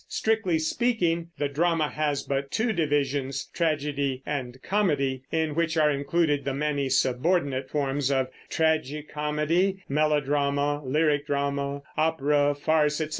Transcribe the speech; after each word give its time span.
Strictly 0.09 0.57
speaking 0.57 1.29
the 1.37 1.47
drama 1.47 1.87
has 1.89 2.23
but 2.23 2.49
two 2.49 2.73
divisions, 2.73 3.45
tragedy 3.53 4.23
and 4.25 4.59
comedy, 4.63 5.21
in 5.31 5.53
which 5.53 5.77
are 5.77 5.91
included 5.91 6.43
the 6.43 6.55
many 6.55 6.89
subordinate 6.89 7.69
forms 7.69 8.09
of 8.09 8.29
tragi 8.49 9.03
comedy, 9.03 9.83
melodrama, 9.87 10.81
lyric 10.83 11.27
drama 11.27 11.83
(opera), 11.95 12.55
farce, 12.55 12.99
etc. 12.99 13.09